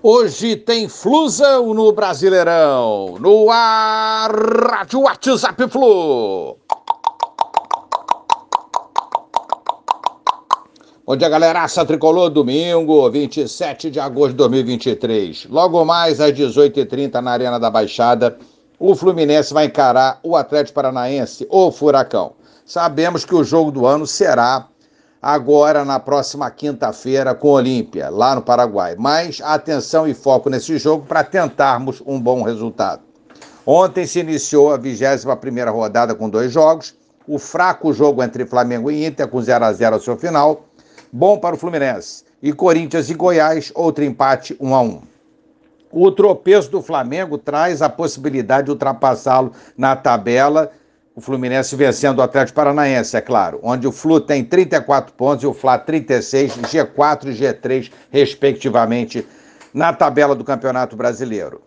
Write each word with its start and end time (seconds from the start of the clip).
Hoje 0.00 0.54
tem 0.54 0.88
Flusão 0.88 1.74
no 1.74 1.90
Brasileirão. 1.90 3.16
No 3.18 3.50
ar, 3.50 4.30
Rádio 4.30 5.00
WhatsApp 5.00 5.68
Flu. 5.68 6.56
Bom 11.04 11.16
dia, 11.16 11.28
galera. 11.28 11.64
Aça 11.64 11.84
Tricolor, 11.84 12.30
domingo, 12.30 13.10
27 13.10 13.90
de 13.90 13.98
agosto 13.98 14.30
de 14.30 14.36
2023. 14.36 15.48
Logo 15.50 15.84
mais 15.84 16.20
às 16.20 16.32
18h30 16.32 17.14
na 17.14 17.32
Arena 17.32 17.58
da 17.58 17.68
Baixada, 17.68 18.38
o 18.78 18.94
Fluminense 18.94 19.52
vai 19.52 19.64
encarar 19.64 20.20
o 20.22 20.36
Atlético 20.36 20.76
Paranaense, 20.76 21.44
o 21.50 21.72
Furacão. 21.72 22.34
Sabemos 22.64 23.24
que 23.24 23.34
o 23.34 23.42
jogo 23.42 23.72
do 23.72 23.84
ano 23.84 24.06
será 24.06 24.68
agora 25.22 25.84
na 25.84 25.98
próxima 25.98 26.50
quinta-feira 26.50 27.34
com 27.34 27.48
Olímpia, 27.48 28.08
lá 28.08 28.34
no 28.34 28.42
Paraguai. 28.42 28.94
Mas 28.98 29.40
atenção 29.42 30.06
e 30.06 30.14
foco 30.14 30.48
nesse 30.48 30.78
jogo 30.78 31.04
para 31.06 31.24
tentarmos 31.24 32.02
um 32.06 32.20
bom 32.20 32.42
resultado. 32.42 33.02
Ontem 33.66 34.06
se 34.06 34.20
iniciou 34.20 34.72
a 34.72 34.78
21ª 34.78 35.70
rodada 35.70 36.14
com 36.14 36.30
dois 36.30 36.52
jogos. 36.52 36.94
O 37.26 37.38
fraco 37.38 37.92
jogo 37.92 38.22
entre 38.22 38.46
Flamengo 38.46 38.90
e 38.90 39.04
Inter 39.04 39.28
com 39.28 39.42
0 39.42 39.64
a 39.64 39.72
0 39.72 39.96
ao 39.96 40.00
seu 40.00 40.16
final. 40.16 40.64
Bom 41.12 41.38
para 41.38 41.54
o 41.54 41.58
Fluminense. 41.58 42.24
E 42.42 42.52
Corinthians 42.52 43.10
e 43.10 43.14
Goiás, 43.14 43.70
outro 43.74 44.04
empate 44.04 44.56
1 44.58 44.74
a 44.74 44.80
1. 44.80 45.02
O 45.90 46.10
tropeço 46.12 46.70
do 46.70 46.82
Flamengo 46.82 47.36
traz 47.36 47.82
a 47.82 47.88
possibilidade 47.88 48.66
de 48.66 48.70
ultrapassá-lo 48.70 49.52
na 49.76 49.96
tabela 49.96 50.70
o 51.18 51.20
Fluminense 51.20 51.74
vencendo 51.74 52.20
o 52.20 52.22
Atlético 52.22 52.54
Paranaense, 52.54 53.16
é 53.16 53.20
claro, 53.20 53.58
onde 53.60 53.88
o 53.88 53.90
Flu 53.90 54.20
tem 54.20 54.44
34 54.44 55.12
pontos 55.14 55.42
e 55.42 55.48
o 55.48 55.52
Fla 55.52 55.76
36, 55.76 56.58
G4 56.58 57.24
e 57.24 57.32
G3, 57.32 57.90
respectivamente, 58.08 59.26
na 59.74 59.92
tabela 59.92 60.36
do 60.36 60.44
Campeonato 60.44 60.94
Brasileiro. 60.94 61.60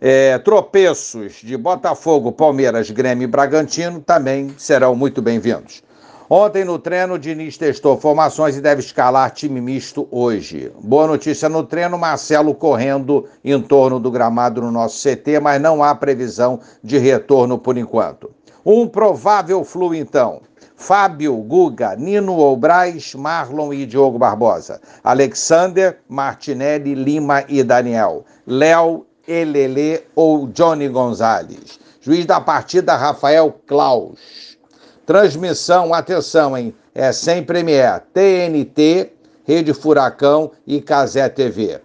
É, 0.00 0.38
tropeços 0.38 1.40
de 1.42 1.56
Botafogo, 1.56 2.30
Palmeiras, 2.30 2.92
Grêmio 2.92 3.24
e 3.24 3.26
Bragantino 3.26 4.00
também 4.00 4.54
serão 4.56 4.94
muito 4.94 5.20
bem-vindos. 5.20 5.82
Ontem 6.30 6.64
no 6.64 6.78
treino, 6.78 7.14
o 7.14 7.18
Diniz 7.18 7.58
testou 7.58 7.98
formações 7.98 8.56
e 8.56 8.60
deve 8.60 8.82
escalar 8.82 9.32
time 9.32 9.60
misto 9.60 10.06
hoje. 10.12 10.70
Boa 10.80 11.08
notícia 11.08 11.48
no 11.48 11.64
treino, 11.64 11.98
Marcelo 11.98 12.54
correndo 12.54 13.26
em 13.44 13.60
torno 13.60 13.98
do 13.98 14.12
gramado 14.12 14.62
no 14.62 14.70
nosso 14.70 15.02
CT, 15.02 15.40
mas 15.40 15.60
não 15.60 15.82
há 15.82 15.92
previsão 15.92 16.60
de 16.84 16.98
retorno 16.98 17.58
por 17.58 17.76
enquanto. 17.76 18.30
Um 18.64 18.86
provável 18.86 19.64
flu, 19.64 19.92
então. 19.94 20.40
Fábio, 20.76 21.36
Guga, 21.36 21.96
Nino 21.96 22.38
Obraz, 22.38 23.14
Marlon 23.14 23.72
e 23.72 23.84
Diogo 23.86 24.18
Barbosa. 24.18 24.80
Alexander, 25.02 25.98
Martinelli, 26.08 26.94
Lima 26.94 27.44
e 27.48 27.62
Daniel. 27.62 28.24
Léo, 28.46 29.06
Elele 29.26 30.04
ou 30.14 30.46
Johnny 30.48 30.88
Gonzalez. 30.88 31.78
Juiz 32.00 32.26
da 32.26 32.40
partida, 32.40 32.96
Rafael 32.96 33.52
Klaus. 33.66 34.58
Transmissão, 35.06 35.92
atenção, 35.92 36.56
hein? 36.56 36.74
É 36.94 37.12
sem 37.12 37.42
Premier. 37.42 38.00
TNT, 38.12 39.12
Rede 39.44 39.74
Furacão 39.74 40.52
e 40.66 40.80
Casé 40.80 41.28
TV. 41.28 41.80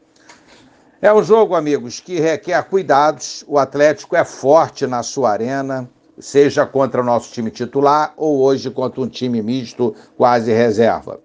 É 1.02 1.14
um 1.14 1.24
jogo, 1.24 1.56
amigos, 1.56 2.00
que 2.00 2.20
requer 2.20 2.64
cuidados. 2.64 3.44
O 3.48 3.60
Atlético 3.60 4.16
é 4.16 4.26
forte 4.26 4.86
na 4.88 5.04
sua 5.04 5.32
arena 5.32 5.88
seja 6.20 6.66
contra 6.66 7.02
o 7.02 7.04
nosso 7.04 7.32
time 7.32 7.52
titular 7.52 8.14
ou 8.18 8.42
hoje 8.42 8.70
contra 8.72 9.02
um 9.02 9.08
time 9.08 9.42
misto 9.42 9.96
quase 10.18 10.52
reserva. 10.52 11.20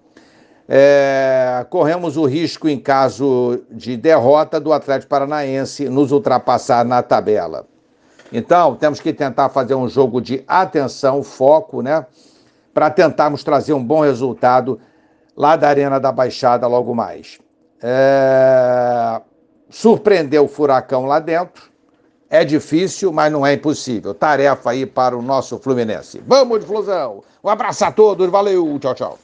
É, 0.69 1.67
corremos 1.69 2.17
o 2.17 2.25
risco, 2.25 2.69
em 2.69 2.79
caso 2.79 3.61
de 3.71 3.97
derrota, 3.97 4.61
do 4.61 4.73
Atlético 4.73 5.11
Paranaense 5.11 5.89
nos 5.89 6.13
ultrapassar 6.13 6.85
na 6.85 7.03
tabela. 7.03 7.67
Então, 8.33 8.77
temos 8.77 9.01
que 9.01 9.13
tentar 9.13 9.51
fazer 9.51 9.75
um 9.75 9.89
jogo 9.89 10.21
de 10.21 10.43
atenção, 10.47 11.23
foco, 11.23 11.83
né? 11.83 12.07
Para 12.73 12.89
tentarmos 12.91 13.45
trazer 13.45 13.75
um 13.75 13.85
bom 13.85 14.01
resultado 14.01 14.81
lá 15.37 15.57
da 15.57 15.69
Arena 15.69 16.01
da 16.01 16.11
Baixada 16.11 16.67
logo 16.67 16.95
mais. 16.95 17.39
É, 17.83 19.21
surpreender 19.69 20.41
o 20.41 20.49
furacão 20.49 21.05
lá 21.05 21.19
dentro 21.19 21.72
é 22.33 22.47
difícil, 22.47 23.13
mas 23.13 23.31
não 23.31 23.47
é 23.47 23.53
impossível. 23.53 24.15
Tarefa 24.15 24.71
aí 24.71 24.87
para 24.87 25.15
o 25.15 25.21
nosso 25.21 25.59
Fluminense. 25.59 26.23
Vamos 26.27 26.65
Flusão! 26.65 27.23
Um 27.45 27.49
abraço 27.51 27.85
a 27.85 27.93
todos, 27.93 28.31
valeu, 28.31 28.79
tchau, 28.81 28.95
tchau. 28.95 29.19